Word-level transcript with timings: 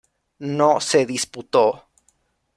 No 0.57 0.79
se 0.81 1.05
disputó. 1.05 1.85